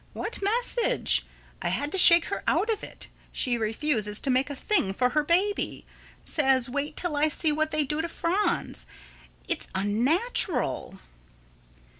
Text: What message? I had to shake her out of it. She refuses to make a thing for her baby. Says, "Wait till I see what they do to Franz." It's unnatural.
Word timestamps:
What 0.13 0.41
message? 0.41 1.27
I 1.61 1.69
had 1.69 1.91
to 1.91 1.97
shake 1.99 2.25
her 2.25 2.43
out 2.47 2.71
of 2.71 2.83
it. 2.83 3.07
She 3.31 3.55
refuses 3.55 4.19
to 4.21 4.31
make 4.31 4.49
a 4.49 4.55
thing 4.55 4.93
for 4.93 5.09
her 5.09 5.23
baby. 5.23 5.85
Says, 6.25 6.67
"Wait 6.67 6.97
till 6.97 7.15
I 7.15 7.29
see 7.29 7.51
what 7.51 7.69
they 7.69 7.83
do 7.83 8.01
to 8.01 8.09
Franz." 8.09 8.87
It's 9.47 9.67
unnatural. 9.75 10.97